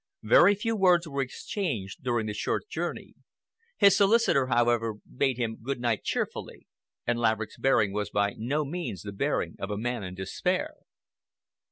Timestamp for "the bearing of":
9.03-9.69